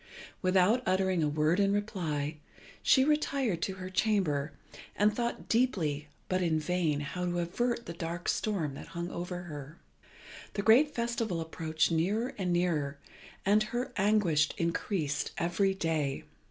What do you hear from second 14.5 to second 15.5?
increased